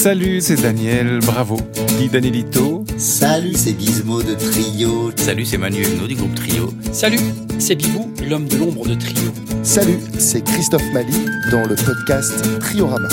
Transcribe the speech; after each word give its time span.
Salut, 0.00 0.40
c'est 0.40 0.56
Daniel, 0.56 1.18
bravo. 1.20 1.58
Guy 1.98 2.08
Danielito. 2.08 2.86
Salut, 2.96 3.52
c'est 3.54 3.78
Gizmo 3.78 4.22
de 4.22 4.32
Trio. 4.32 5.10
Salut, 5.14 5.44
c'est 5.44 5.58
Manu 5.58 5.82
Huguenot 5.82 6.06
du 6.06 6.14
groupe 6.14 6.34
Trio. 6.34 6.72
Salut, 6.90 7.18
c'est 7.58 7.74
Bibou, 7.76 8.10
l'homme 8.26 8.48
de 8.48 8.56
l'ombre 8.56 8.88
de 8.88 8.94
Trio. 8.94 9.30
Salut, 9.62 9.98
c'est 10.18 10.42
Christophe 10.42 10.90
Mali 10.94 11.26
dans 11.50 11.66
le 11.66 11.74
podcast 11.74 12.32
Triorama. 12.60 13.10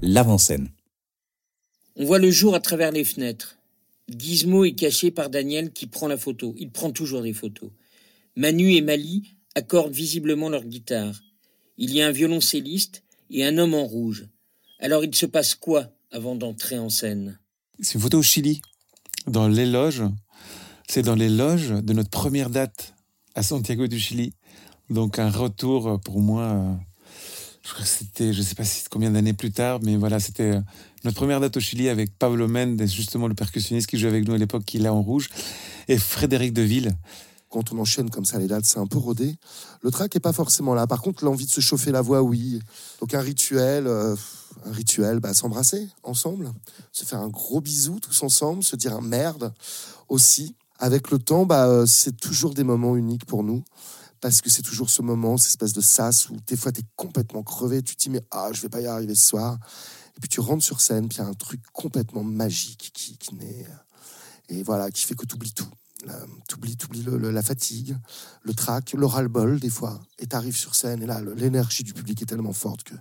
L'avant-scène. 0.00 0.70
On 1.96 2.06
voit 2.06 2.18
le 2.18 2.30
jour 2.30 2.54
à 2.54 2.60
travers 2.60 2.92
les 2.92 3.04
fenêtres. 3.04 3.58
Gizmo 4.08 4.64
est 4.64 4.72
caché 4.72 5.10
par 5.10 5.28
Daniel 5.28 5.70
qui 5.70 5.86
prend 5.86 6.08
la 6.08 6.16
photo. 6.16 6.54
Il 6.56 6.70
prend 6.70 6.92
toujours 6.92 7.20
des 7.20 7.34
photos. 7.34 7.68
Manu 8.36 8.72
et 8.74 8.80
Mali 8.80 9.36
accordent 9.54 9.92
visiblement 9.92 10.48
leur 10.48 10.64
guitare. 10.64 11.20
Il 11.78 11.92
y 11.94 12.02
a 12.02 12.06
un 12.06 12.12
violoncelliste 12.12 13.02
et 13.30 13.44
un 13.44 13.58
homme 13.58 13.74
en 13.74 13.84
rouge. 13.84 14.26
Alors 14.78 15.04
il 15.04 15.14
se 15.14 15.26
passe 15.26 15.54
quoi 15.54 15.90
avant 16.10 16.34
d'entrer 16.34 16.78
en 16.78 16.88
scène? 16.90 17.38
C'est 17.80 17.94
une 17.94 18.00
photo 18.00 18.18
au 18.18 18.22
Chili, 18.22 18.62
dans 19.26 19.48
les 19.48 19.66
loges. 19.66 20.02
C'est 20.88 21.02
dans 21.02 21.14
les 21.14 21.28
loges 21.28 21.70
de 21.70 21.92
notre 21.92 22.10
première 22.10 22.50
date 22.50 22.94
à 23.34 23.42
Santiago 23.42 23.86
du 23.86 23.98
Chili. 23.98 24.32
Donc 24.88 25.18
un 25.18 25.30
retour 25.30 26.00
pour 26.00 26.20
moi. 26.20 26.42
euh, 26.42 26.74
Je 27.62 27.70
crois 27.72 27.84
que 27.84 27.88
c'était, 27.88 28.32
je 28.32 28.42
sais 28.42 28.54
pas 28.54 28.64
si 28.64 28.84
combien 28.90 29.10
d'années 29.10 29.34
plus 29.34 29.52
tard, 29.52 29.80
mais 29.82 29.96
voilà, 29.96 30.18
c'était 30.18 30.54
euh, 30.56 30.60
notre 31.04 31.16
première 31.16 31.40
date 31.40 31.56
au 31.56 31.60
Chili 31.60 31.88
avec 31.88 32.16
Pablo 32.18 32.48
Mendes, 32.48 32.86
justement 32.86 33.28
le 33.28 33.34
percussionniste 33.34 33.88
qui 33.88 33.98
jouait 33.98 34.08
avec 34.08 34.26
nous 34.26 34.34
à 34.34 34.38
l'époque, 34.38 34.64
qui 34.64 34.78
est 34.78 34.80
là 34.80 34.92
en 34.92 35.02
rouge, 35.02 35.28
et 35.86 35.96
Frédéric 35.98 36.52
Deville. 36.52 36.92
Quand 37.50 37.72
on 37.72 37.78
enchaîne 37.78 38.10
comme 38.10 38.24
ça 38.24 38.38
les 38.38 38.46
dates, 38.46 38.64
c'est 38.64 38.78
un 38.78 38.86
peu 38.86 38.98
rodé. 38.98 39.36
Le 39.82 39.90
track 39.90 40.14
est 40.14 40.20
pas 40.20 40.32
forcément 40.32 40.72
là. 40.72 40.86
Par 40.86 41.02
contre, 41.02 41.24
l'envie 41.24 41.46
de 41.46 41.50
se 41.50 41.60
chauffer 41.60 41.90
la 41.90 42.00
voix, 42.00 42.22
oui. 42.22 42.60
Donc 43.00 43.12
un 43.12 43.20
rituel, 43.20 43.88
euh, 43.88 44.14
un 44.64 44.72
rituel, 44.72 45.18
bah, 45.18 45.34
s'embrasser 45.34 45.88
ensemble, 46.04 46.52
se 46.92 47.04
faire 47.04 47.18
un 47.18 47.28
gros 47.28 47.60
bisou 47.60 47.98
tous 47.98 48.22
ensemble, 48.22 48.62
se 48.62 48.76
dire 48.76 48.94
un 48.94 49.00
merde 49.00 49.52
aussi. 50.08 50.54
Avec 50.78 51.10
le 51.10 51.18
temps, 51.18 51.44
bah, 51.44 51.66
euh, 51.66 51.86
c'est 51.86 52.16
toujours 52.16 52.54
des 52.54 52.64
moments 52.64 52.96
uniques 52.96 53.26
pour 53.26 53.42
nous. 53.42 53.64
Parce 54.20 54.42
que 54.42 54.50
c'est 54.50 54.62
toujours 54.62 54.90
ce 54.90 55.02
moment, 55.02 55.36
cette 55.36 55.50
espèce 55.50 55.72
de 55.72 55.80
sas 55.80 56.28
où 56.28 56.36
des 56.46 56.56
fois 56.56 56.72
tu 56.72 56.82
es 56.82 56.84
complètement 56.94 57.42
crevé, 57.42 57.82
tu 57.82 57.96
te 57.96 58.02
dis 58.02 58.10
mais 58.10 58.22
ah, 58.30 58.50
je 58.52 58.60
vais 58.60 58.68
pas 58.68 58.80
y 58.80 58.86
arriver 58.86 59.14
ce 59.14 59.26
soir. 59.26 59.58
Et 60.16 60.20
puis 60.20 60.28
tu 60.28 60.40
rentres 60.40 60.62
sur 60.62 60.80
scène, 60.80 61.08
puis 61.08 61.18
il 61.18 61.22
y 61.22 61.24
a 61.24 61.26
un 61.26 61.34
truc 61.34 61.62
complètement 61.72 62.22
magique 62.22 62.90
qui, 62.94 63.16
qui 63.16 63.34
naît. 63.34 63.66
Et 64.50 64.62
voilà, 64.62 64.90
qui 64.90 65.04
fait 65.04 65.14
que 65.14 65.24
tu 65.24 65.34
oublies 65.34 65.54
tout. 65.54 65.68
Tu 66.48 66.54
oublies, 66.56 67.04
la 67.32 67.42
fatigue, 67.42 67.96
le 68.42 68.54
trac, 68.54 68.94
le 68.96 69.06
ras-le-bol 69.06 69.60
des 69.60 69.70
fois. 69.70 70.00
Et 70.18 70.26
tu 70.26 70.34
arrives 70.34 70.56
sur 70.56 70.74
scène 70.74 71.02
et 71.02 71.06
là, 71.06 71.20
l'énergie 71.36 71.82
du 71.82 71.92
public 71.92 72.22
est 72.22 72.26
tellement 72.26 72.52
forte 72.52 72.82
que 72.84 72.94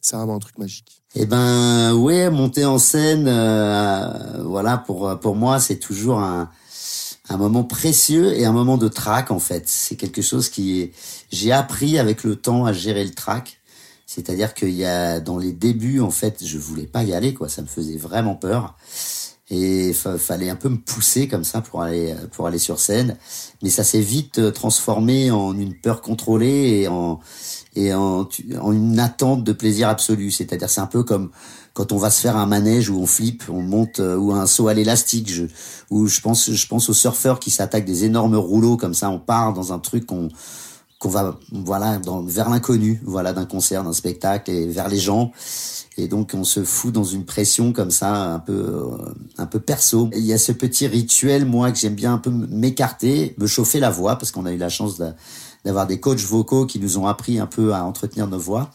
c'est 0.00 0.16
vraiment 0.16 0.36
un 0.36 0.38
truc 0.38 0.58
magique. 0.58 1.02
Eh 1.14 1.26
ben, 1.26 1.94
ouais, 1.94 2.30
monter 2.30 2.64
en 2.64 2.78
scène, 2.78 3.26
euh, 3.26 4.42
voilà, 4.44 4.78
pour 4.78 5.18
pour 5.20 5.34
moi, 5.34 5.58
c'est 5.60 5.78
toujours 5.78 6.20
un 6.20 6.50
un 7.28 7.36
moment 7.36 7.64
précieux 7.64 8.34
et 8.34 8.44
un 8.44 8.52
moment 8.52 8.78
de 8.78 8.88
trac 8.88 9.30
en 9.30 9.38
fait. 9.38 9.68
C'est 9.68 9.96
quelque 9.96 10.22
chose 10.22 10.48
qui 10.48 10.92
j'ai 11.30 11.52
appris 11.52 11.98
avec 11.98 12.24
le 12.24 12.36
temps 12.36 12.64
à 12.64 12.72
gérer 12.72 13.04
le 13.04 13.12
trac. 13.12 13.60
C'est-à-dire 14.06 14.54
qu'il 14.54 14.70
y 14.70 14.84
a 14.84 15.18
dans 15.18 15.36
les 15.36 15.52
débuts 15.52 16.00
en 16.00 16.10
fait, 16.10 16.44
je 16.44 16.58
voulais 16.58 16.86
pas 16.86 17.02
y 17.02 17.12
aller 17.12 17.34
quoi, 17.34 17.48
ça 17.48 17.62
me 17.62 17.66
faisait 17.66 17.96
vraiment 17.96 18.36
peur. 18.36 18.76
Et 19.48 19.92
fa- 19.92 20.18
fallait 20.18 20.50
un 20.50 20.56
peu 20.56 20.68
me 20.68 20.76
pousser 20.76 21.28
comme 21.28 21.44
ça 21.44 21.60
pour 21.60 21.80
aller 21.80 22.16
pour 22.32 22.48
aller 22.48 22.58
sur 22.58 22.80
scène, 22.80 23.16
mais 23.62 23.70
ça 23.70 23.84
s'est 23.84 24.00
vite 24.00 24.40
euh, 24.40 24.50
transformé 24.50 25.30
en 25.30 25.56
une 25.56 25.74
peur 25.74 26.02
contrôlée 26.02 26.80
et 26.80 26.88
en 26.88 27.20
et 27.76 27.94
en, 27.94 28.28
en 28.60 28.72
une 28.72 28.98
attente 28.98 29.44
de 29.44 29.52
plaisir 29.52 29.88
absolu. 29.88 30.32
C'est-à-dire 30.32 30.68
c'est 30.68 30.80
un 30.80 30.88
peu 30.88 31.04
comme 31.04 31.30
quand 31.74 31.92
on 31.92 31.96
va 31.96 32.10
se 32.10 32.20
faire 32.22 32.36
un 32.36 32.46
manège 32.46 32.90
où 32.90 32.98
on 32.98 33.06
flippe, 33.06 33.44
on 33.48 33.62
monte 33.62 34.00
euh, 34.00 34.16
ou 34.16 34.32
un 34.32 34.48
saut 34.48 34.66
à 34.66 34.74
l'élastique. 34.74 35.30
Je, 35.30 35.44
où 35.90 36.08
je 36.08 36.20
pense 36.20 36.50
je 36.50 36.66
pense 36.66 36.88
aux 36.88 36.94
surfeurs 36.94 37.38
qui 37.38 37.52
s'attaquent 37.52 37.84
des 37.84 38.04
énormes 38.04 38.34
rouleaux 38.34 38.76
comme 38.76 38.94
ça. 38.94 39.10
On 39.10 39.20
part 39.20 39.52
dans 39.52 39.72
un 39.72 39.78
truc 39.78 40.06
qu'on 40.06 40.28
qu'on 41.06 41.12
va 41.12 41.38
voilà 41.52 42.00
vers 42.26 42.50
l'inconnu, 42.50 43.00
voilà 43.04 43.32
d'un 43.32 43.44
concert, 43.44 43.84
d'un 43.84 43.92
spectacle 43.92 44.50
et 44.50 44.66
vers 44.66 44.88
les 44.88 44.98
gens. 44.98 45.30
Et 45.98 46.08
donc 46.08 46.32
on 46.34 46.44
se 46.44 46.64
fout 46.64 46.92
dans 46.92 47.04
une 47.04 47.24
pression 47.24 47.72
comme 47.72 47.90
ça, 47.90 48.34
un 48.34 48.38
peu 48.38 48.52
euh, 48.52 49.14
un 49.38 49.46
peu 49.46 49.60
perso. 49.60 50.10
Il 50.14 50.24
y 50.24 50.32
a 50.32 50.38
ce 50.38 50.52
petit 50.52 50.86
rituel 50.86 51.46
moi 51.46 51.70
que 51.70 51.78
j'aime 51.78 51.94
bien 51.94 52.14
un 52.14 52.18
peu 52.18 52.30
m'écarter, 52.30 53.34
me 53.38 53.46
chauffer 53.46 53.78
la 53.78 53.90
voix 53.90 54.16
parce 54.16 54.32
qu'on 54.32 54.46
a 54.46 54.52
eu 54.52 54.58
la 54.58 54.68
chance 54.68 55.00
d'avoir 55.64 55.86
des 55.86 56.00
coachs 56.00 56.20
vocaux 56.20 56.66
qui 56.66 56.80
nous 56.80 56.98
ont 56.98 57.06
appris 57.06 57.38
un 57.38 57.46
peu 57.46 57.72
à 57.72 57.84
entretenir 57.84 58.26
nos 58.26 58.38
voix. 58.38 58.70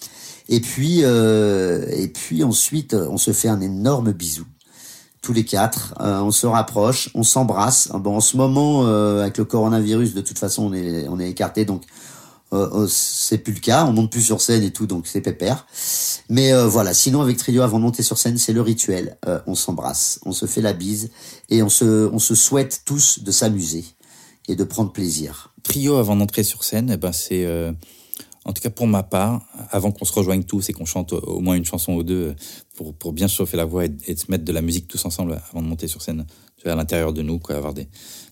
Et 0.48 0.62
puis 0.62 1.02
euh, 1.03 1.86
et 1.90 2.08
puis 2.08 2.44
ensuite 2.44 2.94
on 2.94 3.18
se 3.18 3.34
fait 3.34 3.50
un 3.50 3.59
énorme 3.59 4.13
bisou 4.13 4.46
tous 5.22 5.34
les 5.34 5.46
quatre. 5.46 5.94
Euh, 6.00 6.19
on 6.22 6.31
se 6.31 6.48
rapproche, 6.48 7.09
on 7.13 7.24
s'embrasse. 7.24 7.90
Bon, 7.94 8.18
en 8.18 8.22
ce 8.22 8.38
moment, 8.38 8.86
euh, 8.86 9.22
avec 9.22 9.38
le 9.38 9.46
coronavirus, 9.46 10.13
de 10.13 10.22
toute 10.22 10.40
façon, 10.40 10.63
on 10.66 10.74
est, 10.74 11.08
on 11.08 11.19
est 11.19 11.30
écarté, 11.30 11.66
donc 11.66 11.84
euh, 12.53 12.69
euh, 12.73 12.88
c'est 12.88 13.38
plus 13.38 13.53
le 13.53 13.59
cas. 13.59 13.85
On 13.85 13.94
monte 13.94 14.12
plus 14.12 14.22
sur 14.22 14.41
scène 14.41 14.63
et 14.63 14.72
tout, 14.72 14.85
donc 14.85 15.07
c'est 15.07 15.22
pépère. 15.22 15.66
Mais 16.29 16.53
euh, 16.53 16.67
voilà, 16.67 16.94
sinon 16.94 17.22
avec 17.22 17.38
Trio, 17.38 17.62
avant 17.62 17.78
de 17.78 17.84
monter 17.84 18.03
sur 18.03 18.17
scène, 18.17 18.38
c'est 18.38 18.53
le 18.53 18.62
rituel. 18.62 19.17
On 19.47 19.56
s'embrasse, 19.56 20.19
on 20.25 20.31
se 20.31 20.45
fait 20.45 20.62
la 20.62 20.73
bise 20.73 21.12
et 21.50 21.63
on 21.63 21.69
se, 21.69 22.09
on 22.12 22.19
se 22.19 22.35
souhaite 22.35 22.81
tous 22.85 23.23
de 23.23 23.31
s'amuser 23.31 23.85
et 24.47 24.56
de 24.56 24.63
prendre 24.63 24.91
plaisir. 24.91 25.53
Trio 25.63 25.95
avant 25.95 26.16
d'entrer 26.16 26.44
sur 26.44 26.63
scène, 26.63 26.91
eh 26.91 26.97
ben 26.97 27.12
c'est, 27.12 27.47
en 28.45 28.53
tout 28.53 28.62
cas 28.62 28.69
pour 28.69 28.88
ma 28.88 29.03
part, 29.03 29.45
avant 29.69 29.91
qu'on 29.91 30.06
se 30.06 30.13
rejoigne 30.13 30.44
tous 30.44 30.69
et 30.69 30.73
qu'on 30.73 30.85
chante 30.85 31.13
au 31.13 31.39
moins 31.39 31.56
une 31.56 31.66
chanson 31.66 31.94
ou 31.94 32.03
deux 32.03 32.35
pour, 32.75 32.94
pour 32.94 33.13
bien 33.13 33.28
chauffer 33.28 33.57
la 33.57 33.66
voix 33.66 33.85
et, 33.85 34.16
se 34.16 34.29
mettre 34.29 34.44
de 34.44 34.51
la 34.51 34.62
musique 34.62 34.88
tous 34.88 35.06
ensemble 35.06 35.39
avant 35.51 35.62
de 35.62 35.68
monter 35.68 35.88
sur 35.88 36.01
scène, 36.01 36.25
à 36.66 36.75
l'intérieur 36.75 37.13
de 37.13 37.22
nous, 37.22 37.39
quoi, 37.39 37.56
avoir 37.56 37.73
des, 37.73 37.88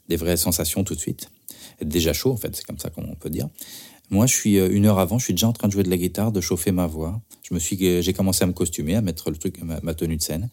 des 0.07 0.15
vraies 0.15 0.37
sensations 0.37 0.83
tout 0.83 0.95
de 0.95 0.99
suite. 0.99 1.29
Être 1.81 1.87
déjà 1.87 2.13
chaud, 2.13 2.31
en 2.31 2.37
fait, 2.37 2.55
c'est 2.55 2.65
comme 2.65 2.79
ça 2.79 2.89
qu'on 2.89 3.15
peut 3.15 3.29
dire. 3.29 3.47
Moi, 4.09 4.25
je 4.25 4.33
suis 4.33 4.57
euh, 4.57 4.69
une 4.71 4.85
heure 4.85 4.99
avant, 4.99 5.19
je 5.19 5.25
suis 5.25 5.33
déjà 5.33 5.47
en 5.47 5.53
train 5.53 5.67
de 5.67 5.73
jouer 5.73 5.83
de 5.83 5.89
la 5.89 5.97
guitare, 5.97 6.31
de 6.31 6.41
chauffer 6.41 6.71
ma 6.71 6.87
voix. 6.87 7.21
Je 7.43 7.53
me 7.53 7.59
suis, 7.59 8.01
j'ai 8.01 8.13
commencé 8.13 8.43
à 8.43 8.47
me 8.47 8.53
costumer, 8.53 8.95
à 8.95 9.01
mettre 9.01 9.29
le 9.29 9.37
truc, 9.37 9.61
ma, 9.63 9.93
tenue 9.93 10.17
de 10.17 10.21
scène. 10.21 10.49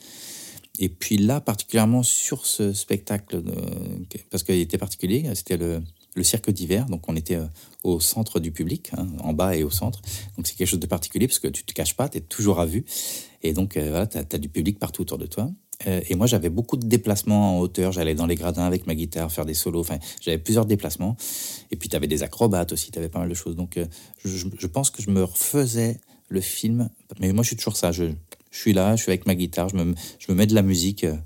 Et 0.78 0.88
puis 0.88 1.16
là, 1.16 1.40
particulièrement 1.40 2.02
sur 2.02 2.46
ce 2.46 2.72
spectacle, 2.72 3.36
euh, 3.36 4.22
parce 4.30 4.42
qu'il 4.42 4.60
était 4.60 4.78
particulier, 4.78 5.30
c'était 5.34 5.56
le, 5.56 5.82
cirque 6.22 6.50
d'hiver, 6.50 6.86
donc 6.86 7.08
on 7.08 7.16
était 7.16 7.36
euh, 7.36 7.46
au 7.84 8.00
centre 8.00 8.40
du 8.40 8.50
public, 8.50 8.90
hein, 8.96 9.06
en 9.20 9.34
bas 9.34 9.54
et 9.54 9.64
au 9.64 9.70
centre. 9.70 10.00
Donc 10.36 10.46
c'est 10.46 10.56
quelque 10.56 10.68
chose 10.68 10.80
de 10.80 10.86
particulier 10.86 11.26
parce 11.26 11.38
que 11.38 11.48
tu 11.48 11.64
te 11.64 11.74
caches 11.74 11.94
pas, 11.94 12.08
tu 12.08 12.18
es 12.18 12.20
toujours 12.22 12.60
à 12.60 12.66
vue. 12.66 12.84
Et 13.42 13.52
donc 13.52 13.76
euh, 13.76 13.90
voilà, 13.90 14.06
tu 14.06 14.18
as, 14.18 14.38
du 14.38 14.48
public 14.48 14.78
partout 14.78 15.02
autour 15.02 15.18
de 15.18 15.26
toi. 15.26 15.50
Euh, 15.86 16.00
et 16.08 16.14
moi, 16.14 16.26
j'avais 16.26 16.48
beaucoup 16.48 16.76
de 16.76 16.86
déplacements 16.86 17.56
en 17.56 17.60
hauteur. 17.60 17.92
J'allais 17.92 18.14
dans 18.14 18.26
les 18.26 18.34
gradins 18.34 18.64
avec 18.64 18.86
ma 18.86 18.94
guitare, 18.94 19.30
faire 19.30 19.44
des 19.44 19.54
solos. 19.54 19.80
Enfin, 19.80 19.98
j'avais 20.20 20.38
plusieurs 20.38 20.66
déplacements. 20.66 21.16
Et 21.70 21.76
puis, 21.76 21.88
tu 21.88 21.96
avais 21.96 22.06
des 22.06 22.22
acrobates 22.22 22.72
aussi. 22.72 22.90
Tu 22.90 22.98
avais 22.98 23.08
pas 23.08 23.18
mal 23.18 23.28
de 23.28 23.34
choses. 23.34 23.56
Donc, 23.56 23.76
euh, 23.76 23.86
je, 24.24 24.66
pense 24.66 24.90
que 24.90 25.02
je 25.02 25.10
me 25.10 25.22
refaisais 25.22 26.00
le 26.28 26.40
film. 26.40 26.88
Mais 27.20 27.32
moi, 27.32 27.42
je 27.42 27.48
suis 27.48 27.56
toujours 27.56 27.76
ça. 27.76 27.92
Je, 27.92 28.06
je 28.50 28.58
suis 28.58 28.72
là, 28.72 28.96
je 28.96 29.02
suis 29.02 29.10
avec 29.10 29.26
ma 29.26 29.34
guitare, 29.34 29.68
je 29.68 29.76
me, 29.76 29.94
je 30.18 30.32
me 30.32 30.36
mets 30.36 30.46
de 30.46 30.54
la 30.54 30.62
musique. 30.62 31.04
euh, 31.04 31.16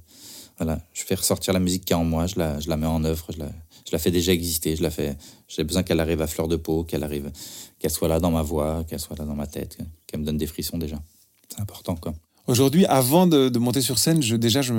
voilà, 0.59 0.79
je 0.93 1.05
fais 1.05 1.15
ressortir 1.15 1.55
la 1.55 1.61
musique 1.61 1.87
qui 1.87 1.95
est 1.95 1.97
en 1.97 2.05
moi, 2.05 2.27
je 2.27 2.39
la, 2.39 2.61
je 2.61 2.69
la 2.69 2.77
mets 2.77 2.87
en 2.87 3.03
œuvre, 3.05 3.25
je 3.33 3.39
la, 3.39 3.51
je 3.87 3.93
la 3.93 3.99
fais 3.99 4.11
déjà 4.11 4.33
exister, 4.33 4.77
je 4.77 4.83
la 4.83 4.91
fais. 4.91 5.17
J'ai 5.49 5.65
besoin 5.65 5.83
qu'elle 5.83 6.01
arrive 6.01 6.21
à 6.21 6.27
fleur 6.27 6.49
de 6.49 6.57
peau, 6.57 6.85
qu'elle 6.85 7.03
arrive, 7.03 7.33
qu'elle 7.79 7.91
soit 7.91 8.09
là 8.09 8.21
dans 8.21 8.31
ma 8.31 8.43
voix, 8.43 8.85
qu'elle 8.85 9.01
soit 9.01 9.19
là 9.19 9.25
dans 9.25 9.35
ma 9.35 9.47
tête, 9.47 9.79
qu'elle 10.07 10.21
me 10.21 10.27
donne 10.27 10.37
des 10.37 10.47
frissons 10.47 10.77
déjà. 10.77 11.01
C'est 11.49 11.61
important, 11.61 11.97
quoi. 11.97 12.13
Aujourd'hui, 12.51 12.85
avant 12.87 13.29
de, 13.29 13.57
monter 13.61 13.81
sur 13.81 14.01
scène, 14.01 14.19
déjà, 14.19 14.61
je, 14.61 14.73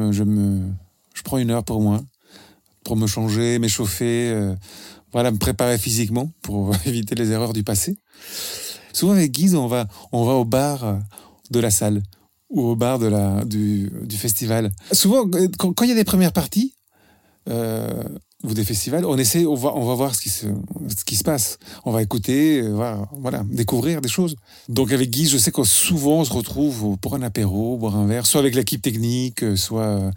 prends 1.23 1.37
une 1.37 1.51
heure 1.51 1.63
pour 1.63 1.81
moi, 1.81 2.01
pour 2.83 2.97
me 2.97 3.07
changer, 3.07 3.59
m'échauffer, 3.59 4.29
euh, 4.29 4.53
voilà, 5.13 5.31
me 5.31 5.37
préparer 5.37 5.77
physiquement 5.77 6.33
pour 6.41 6.75
éviter 6.85 7.15
les 7.15 7.31
erreurs 7.31 7.53
du 7.53 7.63
passé. 7.63 7.95
Souvent 8.91 9.13
avec 9.13 9.31
Guise, 9.31 9.55
on 9.55 9.67
va, 9.67 9.87
au 10.11 10.43
bar 10.43 10.83
euh, 10.83 10.95
de 11.49 11.61
la 11.61 11.71
salle 11.71 12.03
ou 12.49 12.61
au 12.61 12.75
bar 12.75 12.99
du, 13.45 13.89
festival. 14.17 14.73
Souvent, 14.91 15.25
quand 15.57 15.83
il 15.83 15.89
y 15.89 15.93
a 15.93 15.95
des 15.95 16.03
premières 16.03 16.33
parties 16.33 16.75
euh, 17.49 18.03
ou 18.43 18.53
des 18.53 18.63
festivals, 18.63 19.05
on 19.05 19.17
essaie, 19.17 19.45
on 19.45 19.53
va, 19.55 19.71
on 19.75 19.85
va 19.85 19.93
voir 19.93 20.15
ce 20.15 20.21
qui 20.21 20.29
se, 20.29 20.47
ce 20.97 21.05
qui 21.05 21.15
se 21.15 21.23
passe. 21.23 21.59
On 21.85 21.91
va 21.91 22.01
écouter, 22.01 22.61
euh, 22.61 22.95
voilà, 23.19 23.43
découvrir 23.45 24.01
des 24.01 24.09
choses. 24.09 24.35
Donc 24.67 24.91
avec 24.91 25.11
Guy, 25.11 25.27
je 25.27 25.37
sais 25.37 25.51
que 25.51 25.63
souvent 25.63 26.19
on 26.21 26.25
se 26.25 26.33
retrouve 26.33 26.97
pour 26.97 27.13
un 27.15 27.21
apéro, 27.21 27.77
boire 27.77 27.95
un 27.97 28.07
verre, 28.07 28.25
soit 28.25 28.39
avec 28.39 28.55
l'équipe 28.55 28.81
technique, 28.81 29.43
euh, 29.43 29.55
soit, 29.55 30.11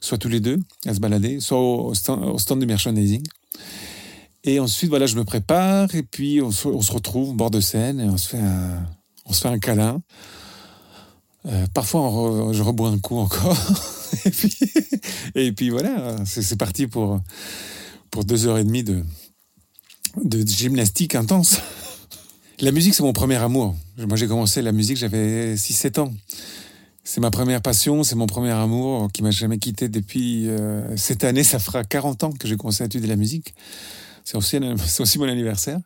soit 0.00 0.16
tous 0.18 0.28
les 0.30 0.40
deux 0.40 0.58
à 0.86 0.94
se 0.94 1.00
balader, 1.00 1.40
soit 1.40 1.60
au 1.60 1.92
stand, 1.94 2.24
au 2.24 2.38
stand 2.38 2.60
de 2.60 2.66
merchandising. 2.66 3.22
Et 4.44 4.60
ensuite, 4.60 4.88
voilà, 4.90 5.06
je 5.06 5.16
me 5.16 5.24
prépare 5.24 5.94
et 5.94 6.02
puis 6.02 6.40
on 6.40 6.50
se, 6.52 6.68
on 6.68 6.80
se 6.80 6.92
retrouve 6.92 7.30
au 7.30 7.34
bord 7.34 7.50
de 7.50 7.60
scène 7.60 8.00
et 8.00 8.04
on 8.04 8.16
se 8.16 8.28
fait 8.28 8.38
un, 8.38 8.86
on 9.26 9.32
se 9.32 9.40
fait 9.40 9.48
un 9.48 9.58
câlin. 9.58 10.00
Euh, 11.46 11.66
parfois, 11.74 12.00
on 12.02 12.50
re- 12.50 12.52
je 12.54 12.62
rebois 12.62 12.88
un 12.90 12.98
coup 12.98 13.18
encore. 13.18 13.56
et, 14.24 14.30
puis, 14.30 14.58
et 15.34 15.52
puis 15.52 15.70
voilà, 15.70 16.16
c'est 16.24 16.56
parti 16.56 16.86
pour, 16.86 17.20
pour 18.10 18.24
deux 18.24 18.46
heures 18.46 18.58
et 18.58 18.64
demie 18.64 18.82
de, 18.82 19.02
de 20.22 20.46
gymnastique 20.46 21.14
intense. 21.14 21.60
La 22.60 22.72
musique, 22.72 22.94
c'est 22.94 23.02
mon 23.02 23.12
premier 23.12 23.36
amour. 23.36 23.74
Moi, 23.98 24.16
j'ai 24.16 24.26
commencé 24.26 24.62
la 24.62 24.72
musique, 24.72 24.96
j'avais 24.96 25.56
6-7 25.56 26.00
ans. 26.00 26.12
C'est 27.04 27.20
ma 27.20 27.30
première 27.30 27.62
passion, 27.62 28.02
c'est 28.02 28.16
mon 28.16 28.26
premier 28.26 28.50
amour 28.50 29.12
qui 29.12 29.22
m'a 29.22 29.30
jamais 29.30 29.58
quitté 29.58 29.88
depuis 29.88 30.48
euh, 30.48 30.96
cette 30.96 31.22
année. 31.22 31.44
Ça 31.44 31.58
fera 31.58 31.84
40 31.84 32.24
ans 32.24 32.32
que 32.32 32.48
j'ai 32.48 32.56
commencé 32.56 32.82
à 32.82 32.86
étudier 32.86 33.08
la 33.08 33.16
musique. 33.16 33.54
C'est 34.24 34.36
aussi, 34.36 34.58
aussi 34.98 35.18
mon 35.18 35.28
anniversaire. 35.28 35.78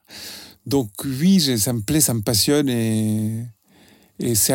Donc 0.65 0.91
oui, 1.05 1.59
ça 1.59 1.73
me 1.73 1.81
plaît, 1.81 2.01
ça 2.01 2.15
me 2.15 2.23
passionne 2.23 2.69
et, 2.69 3.45
et 4.19 4.35
c'est 4.35 4.55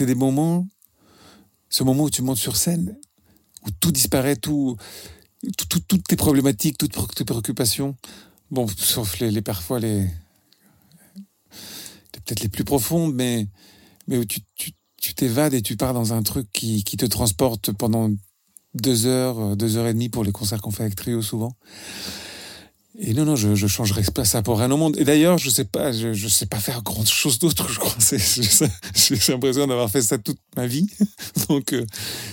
des 0.00 0.14
moments, 0.14 0.66
ce 1.68 1.84
moment 1.84 2.04
où 2.04 2.10
tu 2.10 2.22
montes 2.22 2.38
sur 2.38 2.56
scène, 2.56 2.96
où 3.66 3.70
tout 3.80 3.92
disparaît, 3.92 4.36
tout, 4.36 4.76
toutes 5.68 6.04
tes 6.04 6.16
problématiques, 6.16 6.78
toutes 6.78 6.96
tes 7.14 7.24
préoccupations. 7.24 7.96
Bon, 8.50 8.66
sauf 8.68 9.18
les, 9.18 9.42
parfois 9.42 9.80
les, 9.80 10.08
peut-être 12.12 12.42
les 12.42 12.48
plus 12.48 12.64
profondes, 12.64 13.14
mais, 13.14 13.48
mais 14.06 14.18
où 14.18 14.24
tu, 14.24 14.40
tu, 14.56 14.72
t'évades 15.14 15.54
et 15.54 15.62
tu 15.62 15.76
pars 15.76 15.94
dans 15.94 16.12
un 16.12 16.22
truc 16.22 16.48
qui, 16.52 16.84
qui 16.84 16.96
te 16.96 17.06
transporte 17.06 17.72
pendant 17.72 18.10
deux 18.74 19.06
heures, 19.06 19.56
deux 19.56 19.76
heures 19.76 19.86
et 19.86 19.94
demie 19.94 20.08
pour 20.08 20.24
les 20.24 20.32
concerts 20.32 20.60
qu'on 20.60 20.70
fait 20.70 20.82
avec 20.82 20.96
Trio 20.96 21.22
souvent. 21.22 21.56
Et 22.98 23.12
non, 23.12 23.26
non, 23.26 23.36
je, 23.36 23.54
je 23.54 23.66
changerais 23.66 24.02
pas 24.14 24.24
ça 24.24 24.42
pour 24.42 24.58
rien 24.58 24.70
au 24.70 24.76
monde. 24.78 24.96
Et 24.98 25.04
d'ailleurs, 25.04 25.36
je 25.36 25.50
sais 25.50 25.66
je, 25.74 26.14
je 26.14 26.28
sais 26.28 26.46
pas 26.46 26.58
faire 26.58 26.82
grand 26.82 27.04
chose 27.06 27.38
d'autre, 27.38 27.70
je 27.70 27.78
crois. 27.78 27.94
J'ai 28.94 29.32
l'impression 29.32 29.66
d'avoir 29.66 29.90
fait 29.90 30.00
ça 30.00 30.16
toute 30.16 30.38
ma 30.56 30.66
vie. 30.66 30.86
Donc, 31.48 31.74
euh, 31.74 31.84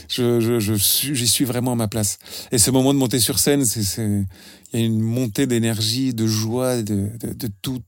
je, 0.07 0.39
je, 0.39 0.60
je 0.60 0.74
j'y 1.13 1.27
suis 1.27 1.44
vraiment 1.44 1.74
à 1.74 1.75
ma 1.75 1.89
place. 1.89 2.18
Et 2.51 2.57
ce 2.57 2.71
moment 2.71 2.94
de 2.94 3.00
monter 3.00 3.19
sur 3.19 3.39
scène, 3.39 3.65
il 3.98 4.25
y 4.74 4.77
a 4.77 4.86
une 4.86 5.01
montée 5.01 5.48
d'énergie, 5.48 6.13
de 6.13 6.27
joie, 6.27 6.81
de, 6.81 7.09
de, 7.19 7.33
de 7.33 7.50
tout 7.62 7.81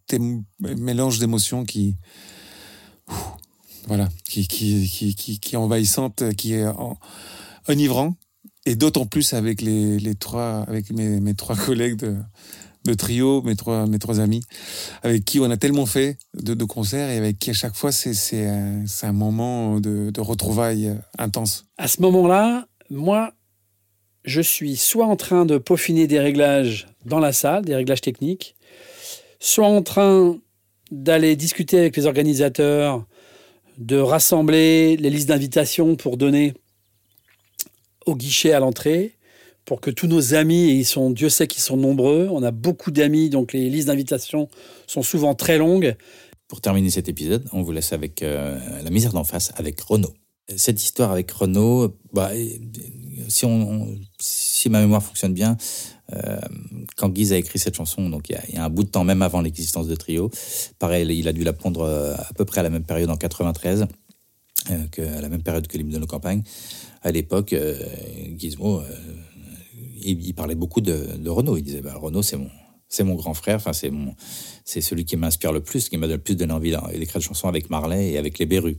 mélange 0.59 1.19
d'émotions 1.19 1.63
qui, 1.63 1.95
voilà, 3.87 4.09
qui, 4.27 4.47
qui, 4.49 4.89
qui, 4.89 5.15
qui, 5.15 5.39
qui 5.39 5.55
est 5.55 5.57
envahissante, 5.57 6.23
qui 6.35 6.53
est 6.53 6.65
enivrant. 7.69 8.17
Et 8.67 8.75
d'autant 8.75 9.05
plus 9.05 9.33
avec 9.33 9.61
les, 9.61 9.99
les 9.99 10.15
trois, 10.15 10.65
avec 10.67 10.91
mes, 10.91 11.19
mes 11.19 11.35
trois 11.35 11.55
collègues 11.55 11.97
de, 11.97 12.15
de 12.85 12.93
trio, 12.93 13.41
mes 13.41 13.55
trois, 13.55 14.19
amis, 14.19 14.41
avec 15.03 15.25
qui 15.25 15.39
on 15.39 15.49
a 15.49 15.57
tellement 15.57 15.85
fait 15.85 16.17
de, 16.33 16.63
concerts 16.63 17.09
et 17.09 17.17
avec 17.17 17.39
qui 17.39 17.49
à 17.49 17.53
chaque 17.53 17.75
fois 17.75 17.91
c'est, 17.91 18.13
c'est, 18.13 18.45
un, 18.45 19.11
moment 19.11 19.79
de, 19.79 20.19
retrouvailles 20.19 20.95
intense. 21.17 21.65
À 21.77 21.87
ce 21.87 22.01
moment-là, 22.01 22.67
moi, 22.89 23.33
je 24.23 24.41
suis 24.41 24.77
soit 24.77 25.05
en 25.05 25.15
train 25.15 25.45
de 25.45 25.57
peaufiner 25.57 26.07
des 26.07 26.19
réglages 26.19 26.87
dans 27.05 27.19
la 27.19 27.33
salle, 27.33 27.65
des 27.65 27.75
réglages 27.75 28.01
techniques, 28.01 28.55
soit 29.39 29.67
en 29.67 29.81
train 29.81 30.37
d'aller 30.91 31.35
discuter 31.35 31.79
avec 31.79 31.97
les 31.97 32.05
organisateurs, 32.05 33.05
de 33.77 33.97
rassembler 33.97 34.95
les 34.97 35.09
listes 35.09 35.27
d'invitations 35.27 35.95
pour 35.95 36.17
donner 36.17 36.53
au 38.05 38.15
guichet 38.15 38.53
à 38.53 38.59
l'entrée, 38.59 39.15
pour 39.65 39.81
que 39.81 39.89
tous 39.89 40.07
nos 40.07 40.35
amis, 40.35 40.69
ils 40.69 40.85
sont, 40.85 41.09
Dieu 41.09 41.29
sait 41.29 41.47
qu'ils 41.47 41.63
sont 41.63 41.77
nombreux, 41.77 42.27
on 42.31 42.43
a 42.43 42.51
beaucoup 42.51 42.91
d'amis, 42.91 43.29
donc 43.29 43.51
les 43.51 43.69
listes 43.69 43.87
d'invitation 43.87 44.47
sont 44.87 45.01
souvent 45.01 45.33
très 45.33 45.57
longues. 45.57 45.95
Pour 46.47 46.61
terminer 46.61 46.91
cet 46.91 47.09
épisode, 47.09 47.43
on 47.51 47.63
vous 47.63 47.71
laisse 47.71 47.91
avec 47.91 48.21
euh, 48.21 48.59
La 48.83 48.91
misère 48.91 49.13
d'en 49.13 49.23
face, 49.23 49.51
avec 49.55 49.81
Renaud. 49.81 50.13
Cette 50.55 50.83
histoire 50.83 51.11
avec 51.11 51.31
Renaud, 51.31 51.97
bah, 52.13 52.29
si, 53.27 53.45
on, 53.45 53.97
si 54.19 54.69
ma 54.69 54.79
mémoire 54.79 55.01
fonctionne 55.01 55.33
bien, 55.33 55.57
euh, 56.13 56.37
quand 56.97 57.09
Guise 57.09 57.33
a 57.33 57.37
écrit 57.37 57.57
cette 57.57 57.73
chanson, 57.73 58.07
donc 58.09 58.29
il 58.29 58.53
y, 58.53 58.57
a, 58.57 58.63
un 58.63 58.69
bout 58.69 58.83
de 58.83 58.89
temps, 58.89 59.03
même 59.03 59.23
avant 59.23 59.41
l'existence 59.41 59.87
de 59.87 59.95
Trio, 59.95 60.29
pareil, 60.77 61.07
il 61.17 61.27
a 61.27 61.33
dû 61.33 61.43
la 61.43 61.53
prendre 61.53 61.81
euh, 61.81 62.13
à 62.13 62.31
peu 62.35 62.45
près 62.45 62.59
à 62.59 62.63
la 62.63 62.69
même 62.69 62.83
période 62.83 63.09
en 63.09 63.17
93, 63.17 63.87
que, 64.91 65.01
à 65.01 65.21
la 65.21 65.29
même 65.29 65.41
période 65.41 65.65
que 65.65 65.77
l'hymne 65.77 65.91
de 65.91 65.97
nos 65.99 66.07
campagnes. 66.07 66.43
À 67.01 67.11
l'époque, 67.11 67.55
Gizmo 68.35 68.81
il, 70.11 70.33
parlait 70.33 70.55
beaucoup 70.55 70.81
de, 70.81 71.27
Renault. 71.27 71.57
Il 71.57 71.63
disait 71.63 71.81
bah, 71.81 71.95
Renault, 71.95 72.21
c'est 72.21 72.37
mon, 72.37 72.49
c'est 72.87 73.03
mon 73.03 73.15
grand 73.15 73.33
frère. 73.33 73.57
Enfin, 73.57 73.73
c'est 73.73 73.89
mon, 73.89 74.15
c'est 74.63 74.81
celui 74.81 75.05
qui 75.05 75.17
m'inspire 75.17 75.51
le 75.51 75.61
plus, 75.61 75.89
qui 75.89 75.97
m'a 75.97 76.07
le 76.07 76.17
plus 76.17 76.35
donné 76.35 76.53
envie 76.53 76.71
d'écrire 76.71 77.19
des 77.19 77.25
chansons 77.25 77.47
avec 77.47 77.69
Marley 77.69 78.11
et 78.11 78.17
avec 78.17 78.39
les 78.39 78.45
Berus. 78.45 78.77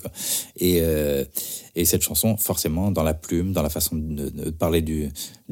Et, 0.56 0.78
euh, 0.80 1.24
et 1.74 1.84
cette 1.84 2.02
chanson, 2.02 2.36
forcément, 2.36 2.90
dans 2.90 3.02
la 3.02 3.14
plume, 3.14 3.52
dans 3.52 3.62
la 3.62 3.70
façon 3.70 3.96
de, 3.96 4.50
parler 4.50 4.82
du, 4.82 5.10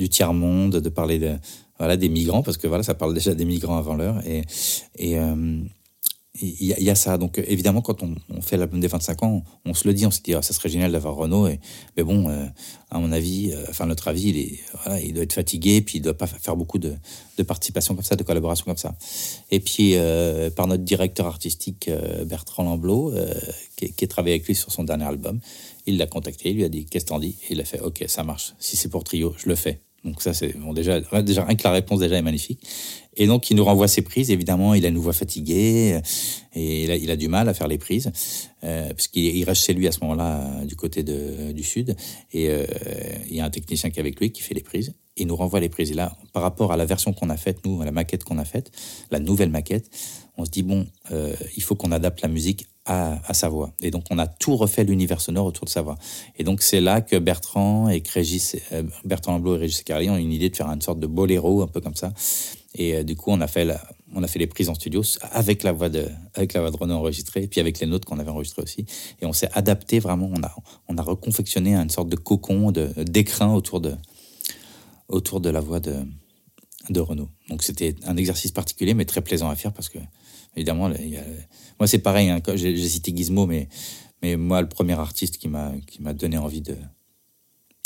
tiers 0.08 0.34
monde, 0.34 0.76
de 0.76 0.88
parler 0.88 1.36
voilà, 1.78 1.96
des 1.96 2.08
migrants, 2.08 2.42
parce 2.42 2.56
que 2.56 2.66
voilà, 2.66 2.82
ça 2.82 2.94
parle 2.94 3.14
déjà 3.14 3.34
des 3.34 3.44
migrants 3.44 3.76
avant 3.76 3.94
l'heure. 3.94 4.22
Et, 4.26 4.44
euh, 5.18 5.62
il 6.40 6.64
y, 6.66 6.90
a 6.90 6.94
ça. 6.96 7.16
Donc, 7.16 7.38
évidemment, 7.46 7.80
quand 7.80 8.02
on, 8.02 8.40
fait 8.40 8.56
l'album 8.56 8.80
des 8.80 8.88
25 8.88 9.22
ans, 9.22 9.44
on, 9.64 9.72
se 9.72 9.86
le 9.86 9.94
dit, 9.94 10.04
on 10.04 10.10
se 10.10 10.20
dit, 10.20 10.34
ah, 10.34 10.42
ça 10.42 10.52
serait 10.52 10.68
génial 10.68 10.90
d'avoir 10.90 11.14
Renault. 11.14 11.46
Et, 11.46 11.60
mais 11.96 12.02
bon, 12.02 12.28
euh, 12.28 12.46
à 12.90 12.98
mon 12.98 13.12
avis, 13.12 13.52
euh, 13.52 13.64
enfin, 13.68 13.86
notre 13.86 14.08
avis, 14.08 14.30
il, 14.30 14.38
est, 14.38 15.04
il 15.04 15.14
doit 15.14 15.22
être 15.22 15.32
fatigué, 15.32 15.80
puis 15.80 15.98
il 15.98 16.00
doit 16.00 16.18
pas 16.18 16.26
faire 16.26 16.56
beaucoup 16.56 16.78
de, 16.78 16.94
de 17.38 17.42
participation 17.44 17.94
comme 17.94 18.02
ça, 18.02 18.16
de 18.16 18.24
collaboration 18.24 18.64
comme 18.64 18.76
ça. 18.76 18.96
Et 19.52 19.60
puis, 19.60 19.94
euh, 19.94 20.50
par 20.50 20.66
notre 20.66 20.82
directeur 20.82 21.26
artistique, 21.26 21.88
Bertrand 22.26 22.64
Lamblot, 22.64 23.14
qui, 23.76 23.92
qui 23.92 24.04
a 24.04 24.08
travaillé 24.08 24.34
avec 24.34 24.46
lui 24.48 24.56
sur 24.56 24.72
son 24.72 24.82
dernier 24.82 25.04
album, 25.04 25.38
il 25.86 25.98
l'a 25.98 26.08
contacté, 26.08 26.50
il 26.50 26.56
lui 26.56 26.64
a 26.64 26.68
dit, 26.68 26.84
qu'est-ce 26.84 27.04
que 27.04 27.10
t'en 27.10 27.20
dis? 27.20 27.36
Et 27.48 27.52
il 27.52 27.60
a 27.60 27.64
fait, 27.64 27.80
ok, 27.80 28.04
ça 28.08 28.24
marche. 28.24 28.54
Si 28.58 28.76
c'est 28.76 28.88
pour 28.88 29.04
trio, 29.04 29.34
je 29.38 29.48
le 29.48 29.54
fais. 29.54 29.80
Donc 30.04 30.20
ça, 30.20 30.34
c'est 30.34 30.56
bon, 30.58 30.72
déjà, 30.72 31.00
rien 31.10 31.54
que 31.56 31.64
la 31.64 31.70
réponse 31.70 32.00
déjà 32.00 32.16
est 32.16 32.22
magnifique. 32.22 32.60
Et 33.16 33.26
donc, 33.26 33.50
il 33.50 33.56
nous 33.56 33.64
renvoie 33.64 33.88
ses 33.88 34.02
prises. 34.02 34.30
Évidemment, 34.30 34.74
il 34.74 34.84
a 34.84 34.88
une 34.88 34.98
voix 34.98 35.12
fatiguée 35.12 36.00
et 36.54 36.84
il 36.84 37.10
a, 37.10 37.16
du 37.16 37.28
mal 37.28 37.48
à 37.48 37.54
faire 37.54 37.68
les 37.68 37.78
prises 37.78 38.10
euh, 38.64 38.88
parce 38.88 39.08
qu'il 39.08 39.42
reste 39.44 39.64
chez 39.64 39.72
lui 39.72 39.86
à 39.86 39.92
ce 39.92 40.00
moment-là 40.00 40.40
euh, 40.40 40.64
du 40.64 40.76
côté 40.76 41.02
du 41.02 41.62
sud 41.62 41.96
et 42.32 42.48
euh, 42.48 42.64
il 43.28 43.36
y 43.36 43.40
a 43.40 43.44
un 43.44 43.50
technicien 43.50 43.90
qui 43.90 43.98
est 43.98 44.00
avec 44.00 44.20
lui 44.20 44.30
qui 44.30 44.42
fait 44.42 44.54
les 44.54 44.62
prises. 44.62 44.94
Il 45.16 45.28
nous 45.28 45.36
renvoie 45.36 45.60
les 45.60 45.68
prises. 45.68 45.92
Et 45.92 45.94
là, 45.94 46.16
par 46.32 46.42
rapport 46.42 46.72
à 46.72 46.76
la 46.76 46.86
version 46.86 47.12
qu'on 47.12 47.30
a 47.30 47.36
faite, 47.36 47.64
nous, 47.64 47.80
à 47.80 47.84
la 47.84 47.92
maquette 47.92 48.24
qu'on 48.24 48.38
a 48.38 48.44
faite, 48.44 48.72
la 49.10 49.20
nouvelle 49.20 49.50
maquette, 49.50 49.88
on 50.36 50.44
se 50.44 50.50
dit 50.50 50.62
bon, 50.62 50.86
euh, 51.12 51.34
il 51.56 51.62
faut 51.62 51.76
qu'on 51.76 51.92
adapte 51.92 52.20
la 52.20 52.28
musique 52.28 52.66
à, 52.86 53.18
à, 53.26 53.34
sa 53.34 53.48
voix. 53.48 53.72
Et 53.80 53.90
donc, 53.90 54.04
on 54.10 54.18
a 54.18 54.26
tout 54.26 54.56
refait 54.56 54.84
l'univers 54.84 55.20
sonore 55.20 55.46
autour 55.46 55.64
de 55.64 55.70
sa 55.70 55.82
voix. 55.82 55.96
Et 56.38 56.44
donc, 56.44 56.62
c'est 56.62 56.80
là 56.80 57.00
que 57.00 57.16
Bertrand 57.16 57.88
et 57.88 58.02
Régis, 58.12 58.56
euh, 58.72 58.82
Bertrand 59.04 59.32
Lamblot 59.32 59.56
et 59.56 59.60
Régis 59.60 59.82
Carly 59.82 60.10
ont 60.10 60.16
une 60.16 60.32
idée 60.32 60.50
de 60.50 60.56
faire 60.56 60.68
une 60.68 60.82
sorte 60.82 61.00
de 61.00 61.06
boléro, 61.06 61.62
un 61.62 61.66
peu 61.66 61.80
comme 61.80 61.96
ça, 61.96 62.12
et 62.74 62.96
euh, 62.96 63.02
du 63.04 63.16
coup, 63.16 63.30
on 63.30 63.40
a 63.40 63.46
fait 63.46 63.66
on 64.16 64.22
a 64.22 64.28
fait 64.28 64.38
les 64.38 64.46
prises 64.46 64.68
en 64.68 64.74
studio 64.74 65.02
avec 65.32 65.64
la 65.64 65.72
voix 65.72 65.88
de, 65.88 66.08
avec 66.34 66.52
la 66.52 66.60
voix 66.60 66.70
de 66.70 66.76
Renaud 66.76 66.94
enregistrée, 66.94 67.48
puis 67.48 67.60
avec 67.60 67.80
les 67.80 67.86
notes 67.86 68.04
qu'on 68.04 68.18
avait 68.18 68.30
enregistrées 68.30 68.62
aussi. 68.62 68.86
Et 69.20 69.26
on 69.26 69.32
s'est 69.32 69.50
adapté 69.54 69.98
vraiment. 69.98 70.30
On 70.32 70.42
a, 70.42 70.54
on 70.88 70.96
a 70.96 71.02
reconfectionné 71.02 71.74
une 71.74 71.90
sorte 71.90 72.08
de 72.08 72.16
cocon, 72.16 72.70
de 72.70 72.90
d'écrin 73.02 73.52
autour 73.52 73.80
de, 73.80 73.94
autour 75.08 75.40
de 75.40 75.50
la 75.50 75.60
voix 75.60 75.80
de, 75.80 75.96
de 76.90 77.00
Renaud. 77.00 77.28
Donc 77.48 77.62
c'était 77.62 77.96
un 78.04 78.16
exercice 78.16 78.52
particulier, 78.52 78.94
mais 78.94 79.04
très 79.04 79.20
plaisant 79.20 79.48
à 79.48 79.56
faire 79.56 79.72
parce 79.72 79.88
que, 79.88 79.98
évidemment, 80.56 80.88
moi 81.78 81.86
c'est 81.86 81.98
pareil. 81.98 82.30
Hein, 82.30 82.40
j'ai 82.54 82.88
cité 82.88 83.14
Gizmo, 83.14 83.46
mais, 83.46 83.68
mais 84.22 84.36
moi 84.36 84.60
le 84.60 84.68
premier 84.68 84.98
artiste 84.98 85.38
qui 85.38 85.48
m'a 85.48 86.12
donné 86.12 86.38
envie 86.38 86.62
de 86.62 86.76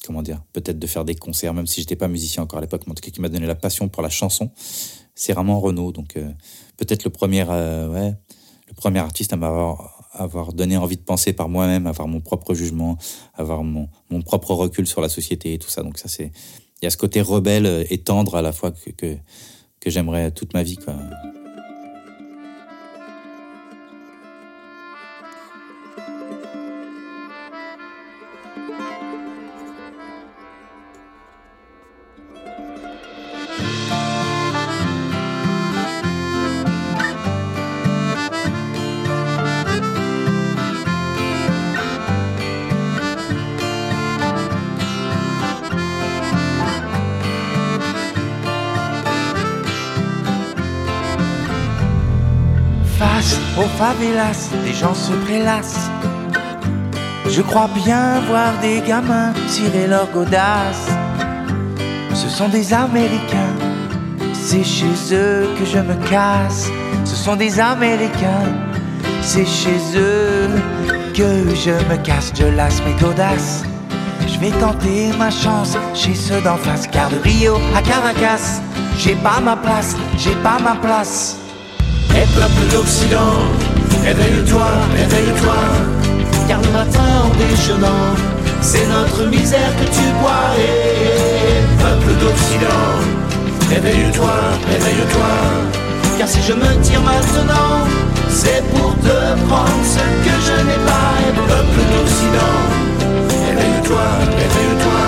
comment 0.08 0.22
dire, 0.22 0.42
peut-être 0.54 0.78
de 0.78 0.86
faire 0.86 1.04
des 1.04 1.14
concerts, 1.14 1.52
même 1.52 1.66
si 1.66 1.80
j'étais 1.80 1.94
pas 1.94 2.08
musicien 2.08 2.42
encore 2.42 2.58
à 2.58 2.62
l'époque, 2.62 2.82
mais 2.86 2.92
en 2.92 2.94
tout 2.94 3.02
cas 3.02 3.10
qui 3.10 3.20
m'a 3.20 3.28
donné 3.28 3.46
la 3.46 3.54
passion 3.54 3.88
pour 3.88 4.02
la 4.02 4.08
chanson, 4.08 4.50
c'est 5.14 5.34
vraiment 5.34 5.60
Renaud. 5.60 5.92
Donc 5.92 6.16
euh, 6.16 6.30
peut-être 6.78 7.04
le 7.04 7.10
premier, 7.10 7.44
euh, 7.48 7.88
ouais, 7.88 8.14
le 8.68 8.74
premier 8.74 9.00
artiste 9.00 9.34
à 9.34 9.36
m'avoir 9.36 10.06
avoir 10.12 10.54
donné 10.54 10.78
envie 10.78 10.96
de 10.96 11.02
penser 11.02 11.34
par 11.34 11.50
moi-même, 11.50 11.86
avoir 11.86 12.08
mon 12.08 12.20
propre 12.20 12.54
jugement, 12.54 12.96
avoir 13.34 13.62
mon, 13.62 13.88
mon, 14.10 14.22
propre 14.22 14.52
recul 14.54 14.86
sur 14.86 15.02
la 15.02 15.10
société 15.10 15.52
et 15.52 15.58
tout 15.58 15.68
ça. 15.68 15.82
Donc 15.82 15.98
ça 15.98 16.08
c'est, 16.08 16.32
il 16.80 16.84
y 16.84 16.86
a 16.86 16.90
ce 16.90 16.96
côté 16.96 17.20
rebelle 17.20 17.86
et 17.90 17.98
tendre 17.98 18.36
à 18.36 18.42
la 18.42 18.52
fois 18.52 18.72
que, 18.72 18.90
que, 18.90 19.16
que 19.80 19.90
j'aimerais 19.90 20.30
toute 20.30 20.54
ma 20.54 20.62
vie. 20.62 20.76
Quoi. 20.76 20.96
Favelas, 53.78 54.50
les 54.64 54.72
gens 54.72 54.94
se 54.94 55.12
prélassent. 55.24 55.88
Je 57.30 57.42
crois 57.42 57.70
bien 57.84 58.20
voir 58.28 58.50
des 58.60 58.80
gamins 58.80 59.32
tirer 59.48 59.86
leur 59.86 60.10
godasse. 60.10 60.88
Ce 62.12 62.28
sont 62.28 62.48
des 62.48 62.74
Américains, 62.74 63.54
C'est 64.32 64.64
chez 64.64 64.96
eux 65.12 65.46
que 65.56 65.64
je 65.64 65.78
me 65.78 65.94
casse. 66.10 66.68
Ce 67.04 67.14
sont 67.14 67.36
des 67.36 67.60
Américains. 67.60 68.48
C'est 69.22 69.46
chez 69.46 69.78
eux 69.94 70.48
que 71.14 71.30
je 71.64 71.74
me 71.90 71.96
casse. 72.02 72.32
Je 72.34 72.46
lasse 72.46 72.82
mes 72.84 72.96
godasses. 73.00 73.62
Je 74.26 74.38
vais 74.40 74.50
tenter 74.58 75.10
ma 75.18 75.30
chance 75.30 75.76
chez 75.94 76.14
ceux 76.16 76.40
d'en 76.40 76.56
face. 76.56 76.88
Car 76.88 77.10
de 77.10 77.18
Rio 77.18 77.54
à 77.76 77.82
Caracas, 77.82 78.60
j'ai 78.98 79.14
pas 79.16 79.40
ma 79.40 79.56
place, 79.56 79.94
j'ai 80.16 80.36
pas 80.46 80.58
ma 80.58 80.74
place. 80.76 81.36
Et 82.16 82.26
peuple 82.34 82.64
d'Occident, 82.72 83.36
réveille-toi, 84.08 84.68
réveille-toi. 84.96 85.60
Car 86.48 86.60
le 86.62 86.70
matin 86.70 87.08
en 87.24 87.30
déjeunant, 87.36 88.08
c'est 88.60 88.86
notre 88.88 89.26
misère 89.26 89.72
que 89.78 89.86
tu 89.96 90.04
bois. 90.20 90.48
Et 90.56 91.60
peuple 91.82 92.12
d'Occident, 92.20 92.88
réveille-toi, 93.68 94.36
réveille-toi. 94.72 95.32
Car 96.18 96.28
si 96.28 96.40
je 96.42 96.54
me 96.54 96.70
tire 96.82 97.02
maintenant, 97.02 97.74
c'est 98.28 98.62
pour 98.72 98.92
te 99.06 99.18
prendre 99.48 99.84
ce 99.94 100.04
que 100.24 100.34
je 100.46 100.56
n'ai 100.66 100.80
pas. 100.90 101.10
Et 101.26 101.34
peuple 101.52 101.82
d'Occident, 101.92 102.60
réveille-toi, 103.48 104.06
réveille-toi. 104.42 105.04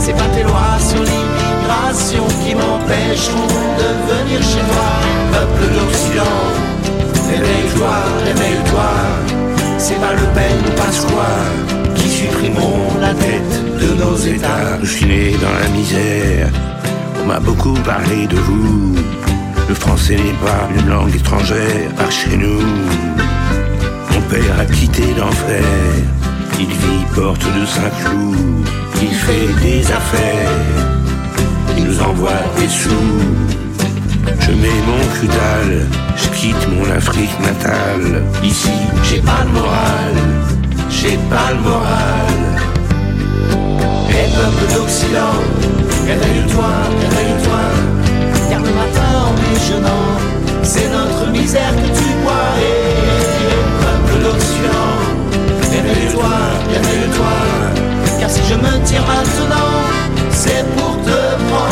C'est 0.00 0.16
pas 0.16 0.30
tes 0.34 0.44
lois 0.44 0.76
sur 0.90 1.02
l'immigration 1.08 2.24
qui 2.42 2.54
m'empêcheront 2.54 3.62
de 3.80 3.88
venir 4.10 4.40
chez 4.42 4.64
toi. 4.72 4.90
Peuple 5.32 5.64
d'Occident, 5.74 6.42
réveille-toi. 8.24 8.90
C'est 9.78 10.00
pas 10.00 10.12
Le 10.12 10.22
ou 10.22 10.72
Pasqua 10.76 11.32
qui 11.96 12.08
supprimeront 12.08 13.00
la 13.00 13.12
dette 13.14 13.56
de 13.80 13.94
nos 14.02 14.16
États. 14.16 14.78
Je 14.82 14.90
suis 14.90 15.06
né 15.06 15.36
dans 15.40 15.58
la 15.62 15.68
misère. 15.76 16.48
On 17.22 17.26
m'a 17.26 17.40
beaucoup 17.40 17.74
parlé 17.84 18.26
de 18.26 18.36
vous. 18.36 18.94
Le 19.68 19.74
français 19.74 20.16
n'est 20.16 20.40
pas 20.46 20.68
une 20.76 20.88
langue 20.88 21.14
étrangère 21.14 21.90
par 21.96 22.10
chez 22.10 22.36
nous. 22.36 22.62
Mon 24.12 24.20
père 24.28 24.60
a 24.60 24.64
quitté 24.64 25.02
l'enfer. 25.18 25.64
Il 26.58 26.66
vit 26.66 27.04
porte 27.14 27.44
de 27.44 27.64
Saint-Cloud. 27.66 28.68
Il 29.00 29.14
fait 29.14 29.48
des 29.62 29.82
affaires. 29.90 30.50
Il 31.76 31.84
nous 31.84 32.00
envoie 32.00 32.42
des 32.58 32.68
sous. 32.68 33.71
Je 34.40 34.52
mets 34.52 34.82
mon 34.86 35.02
cudal. 35.18 35.86
Je 36.16 36.28
quitte 36.28 36.68
mon 36.70 36.90
Afrique 36.90 37.36
natale. 37.40 38.22
Ici, 38.42 38.70
j'ai 39.02 39.20
pas 39.20 39.44
le 39.44 39.52
moral, 39.52 40.14
j'ai 40.90 41.18
pas 41.30 41.52
le 41.54 41.60
moral. 41.60 42.34
Et 44.10 44.26
peuple 44.36 44.66
d'Occident, 44.74 45.38
réveille-toi, 46.06 46.72
réveille-toi. 47.00 47.62
Car 48.50 48.60
le 48.60 48.72
matin 48.80 49.10
en 49.26 49.32
déjeunant, 49.40 50.08
c'est 50.62 50.88
notre 50.90 51.30
misère 51.30 51.74
que 51.76 51.88
tu 51.98 52.08
bois. 52.22 52.50
Et 52.60 52.82
peuple 53.82 54.22
d'Occident, 54.24 54.92
réveille-toi, 55.72 56.34
réveille-toi. 56.72 57.36
Car 58.20 58.30
si 58.30 58.40
je 58.48 58.54
me 58.54 58.84
tire 58.84 59.04
maintenant, 59.06 59.72
c'est 60.30 60.64
pour 60.76 60.94
te 61.02 61.18
prendre 61.48 61.71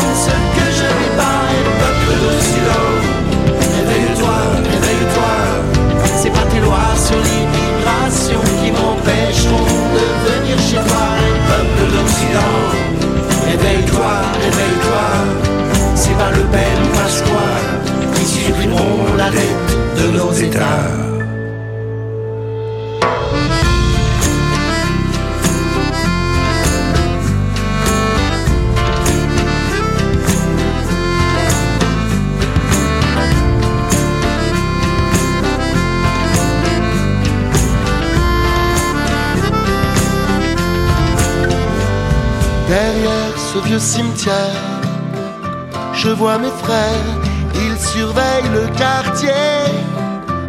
vieux 43.65 43.79
cimetière, 43.79 44.59
je 45.93 46.09
vois 46.09 46.37
mes 46.37 46.55
frères, 46.63 47.09
ils 47.55 47.79
surveillent 47.79 48.51
le 48.53 48.67
quartier 48.77 49.31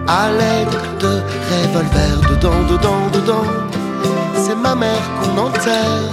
à 0.09 0.31
l'aide 0.31 0.77
de 1.01 1.23
revolvers 1.51 2.21
dedans, 2.31 2.63
dedans, 2.69 3.09
dedans. 3.13 3.51
C'est 4.35 4.57
ma 4.57 4.75
mère 4.75 5.05
qu'on 5.21 5.39
enterre, 5.47 6.11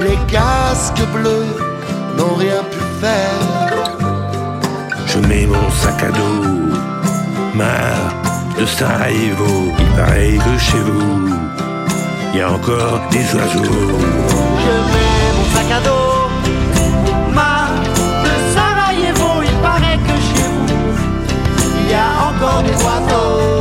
les 0.00 0.18
casques 0.32 1.04
bleus 1.14 1.46
n'ont 2.16 2.34
rien 2.34 2.62
pu 2.70 2.80
faire. 3.00 3.74
Je 5.06 5.18
mets 5.28 5.46
mon 5.46 5.70
sac 5.70 6.02
à 6.02 6.10
dos, 6.10 6.44
marre 7.54 8.12
de 8.58 8.66
Sarajevo. 8.66 9.72
Il 9.78 9.90
paraît 9.96 10.38
que 10.44 10.58
chez 10.58 10.78
vous, 10.78 11.28
il 12.32 12.38
y 12.38 12.42
a 12.42 12.50
encore 12.50 13.00
des 13.10 13.26
oiseaux. 13.34 13.62
Je 14.64 14.74
mets 14.92 15.28
mon 15.36 15.46
sac 15.54 15.70
à 15.78 15.80
dos, 15.86 16.03
y 22.44 22.46
a 22.46 23.53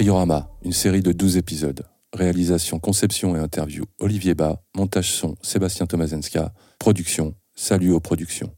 Triorama, 0.00 0.48
une 0.64 0.72
série 0.72 1.02
de 1.02 1.12
12 1.12 1.36
épisodes. 1.36 1.82
Réalisation, 2.14 2.78
conception 2.78 3.36
et 3.36 3.38
interview 3.38 3.84
Olivier 3.98 4.34
Bas, 4.34 4.62
montage 4.74 5.12
son 5.12 5.36
Sébastien 5.42 5.84
Tomazenska, 5.84 6.54
production 6.78 7.34
Salut 7.54 7.92
aux 7.92 8.00
productions. 8.00 8.50